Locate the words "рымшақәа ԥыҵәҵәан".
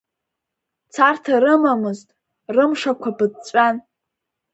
2.55-3.75